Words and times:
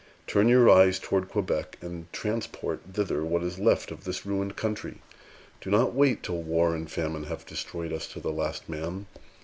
Turn 0.25 0.47
your 0.47 0.67
eyes 0.67 0.97
towards 0.97 1.29
Quebec, 1.29 1.77
and 1.79 2.11
transport 2.11 2.81
thither 2.91 3.23
what 3.23 3.43
is 3.43 3.59
left 3.59 3.91
of 3.91 4.03
this 4.03 4.25
ruined 4.25 4.55
country. 4.55 4.99
Do 5.61 5.69
not 5.69 5.93
wait 5.93 6.23
till 6.23 6.41
war 6.41 6.73
and 6.73 6.89
famine 6.89 7.25
have 7.25 7.45
destroyed 7.45 7.93
us 7.93 8.07
to 8.13 8.19
the 8.19 8.31
last 8.31 8.67
man. 8.67 9.05